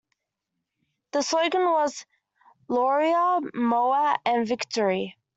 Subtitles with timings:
[1.11, 2.07] The slogan was
[2.67, 5.15] "Laurier, Mowat and Victory".